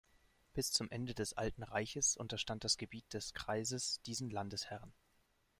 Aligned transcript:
Bis 0.55 0.71
zum 0.71 0.89
Ende 0.89 1.13
des 1.13 1.33
Alten 1.33 1.61
Reiches 1.61 2.17
unterstand 2.17 2.63
das 2.63 2.77
Gebiet 2.79 3.13
des 3.13 3.35
Kreises 3.35 4.01
diesen 4.01 4.31
Landesherren. 4.31 4.91